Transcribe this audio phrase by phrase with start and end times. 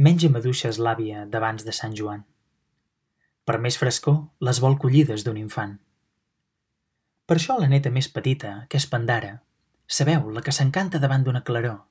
[0.00, 2.22] menja maduixes l'àvia d'abans de Sant Joan.
[3.44, 4.16] Per més frescor,
[4.48, 5.74] les vol collides d'un infant.
[7.28, 9.34] Per això la neta més petita, que és Pandara,
[9.98, 11.82] sabeu, la que s'encanta davant d'una claror,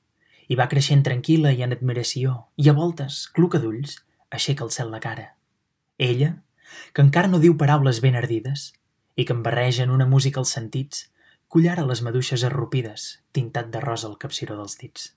[0.50, 4.00] i va creixent tranquil·la i en admiració, i a voltes, cluca d'ulls,
[4.34, 5.30] aixeca el cel la cara.
[6.10, 6.34] Ella,
[6.90, 8.72] que encara no diu paraules ben ardides,
[9.14, 11.06] i que em barregen una música als sentits,
[11.46, 15.12] collara les maduixes arrupides, tintat de rosa al capciró dels dits.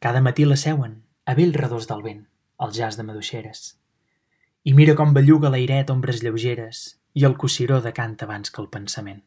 [0.00, 2.24] Cada matí la seuen, a vell redós del vent,
[2.60, 3.60] al jaç de maduixeres.
[4.68, 6.82] I mira com belluga l'airet ombres lleugeres
[7.14, 9.22] i el cossiró de canta abans que el pensament.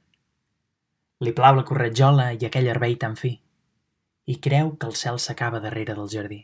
[1.26, 3.34] Li plau la corretjola i aquell herbei tan fi,
[4.28, 6.42] i creu que el cel s'acaba darrere del jardí.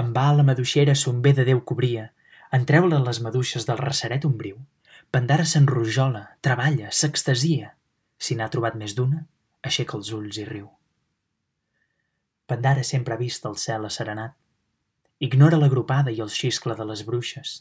[0.00, 2.10] En va la maduixera son bé de Déu cobria,
[2.56, 4.56] en treure les maduixes del receret ombriu.
[5.12, 7.74] Pandara s'enrojola, treballa, s'extasia.
[8.18, 9.26] Si n'ha trobat més d'una,
[9.62, 10.68] aixeca els ulls i riu.
[12.46, 14.36] Pandara sempre ha vist el cel asserenat.
[15.26, 17.56] Ignora l'agrupada i el xiscle de les bruixes.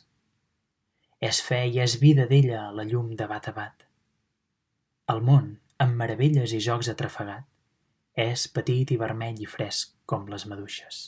[1.29, 3.87] És fe i és vida d'ella la llum de bat a bat.
[5.13, 5.49] El món,
[5.85, 7.47] amb meravelles i jocs atrafegat,
[8.15, 11.01] és petit i vermell i fresc com les maduixes.